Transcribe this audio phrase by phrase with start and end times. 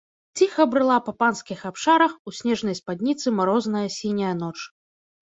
[0.39, 4.57] Ціха брыла па панскіх абшарах у снежнай спадніцы марозная сіняя ноч.